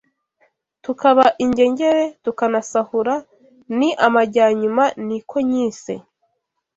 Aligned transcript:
Tukaba 0.83 1.25
ingegera 1.43 2.03
tukanasahura 2.23 3.15
Ni 3.77 3.89
amajyanyuma 4.07 4.83
niko 5.07 5.37
nyise! 5.51 5.93